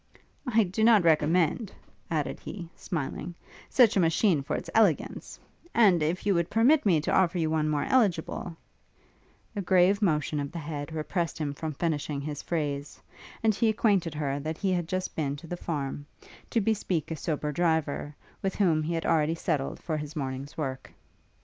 'I 0.47 0.63
do 0.63 0.83
not 0.83 1.03
recommend,' 1.03 1.71
added 2.09 2.39
he, 2.39 2.71
smiling, 2.75 3.35
'such 3.69 3.95
a 3.95 3.99
machine 3.99 4.41
for 4.41 4.55
its 4.55 4.67
elegance; 4.73 5.39
and, 5.75 6.01
if 6.01 6.25
you 6.25 6.33
would 6.33 6.49
permit 6.49 6.87
me 6.87 6.99
to 7.01 7.13
offer 7.13 7.37
you 7.37 7.51
one 7.51 7.69
more 7.69 7.83
eligible' 7.83 8.57
A 9.55 9.61
grave 9.61 10.01
motion 10.01 10.39
of 10.39 10.51
the 10.51 10.57
head 10.57 10.91
repressed 10.91 11.37
him 11.37 11.53
from 11.53 11.73
finishing 11.75 12.19
his 12.19 12.41
phrase, 12.41 12.99
and 13.43 13.53
he 13.53 13.69
acquainted 13.69 14.15
her 14.15 14.39
that 14.39 14.57
he 14.57 14.71
had 14.71 14.87
just 14.87 15.15
been 15.15 15.35
to 15.35 15.45
the 15.45 15.55
farm, 15.55 16.07
to 16.49 16.59
bespeak 16.61 17.11
a 17.11 17.15
sober 17.15 17.51
driver, 17.51 18.15
with 18.41 18.55
whom 18.55 18.81
he 18.81 18.95
had 18.95 19.05
already 19.05 19.35
settled 19.35 19.79
for 19.79 19.97
his 19.97 20.15
morning's 20.15 20.57
work. 20.57 20.91